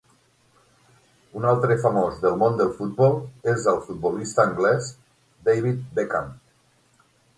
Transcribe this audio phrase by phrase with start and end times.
[1.41, 3.13] Un altre famós del món del futbol
[3.53, 4.89] és el futbolista anglès
[5.51, 6.33] David Beckham.